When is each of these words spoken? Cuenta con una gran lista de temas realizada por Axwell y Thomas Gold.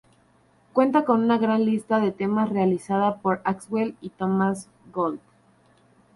Cuenta 0.73 1.05
con 1.05 1.23
una 1.23 1.37
gran 1.37 1.63
lista 1.63 1.99
de 1.99 2.11
temas 2.11 2.49
realizada 2.49 3.17
por 3.17 3.39
Axwell 3.43 3.95
y 4.01 4.09
Thomas 4.09 4.67
Gold. 4.91 5.19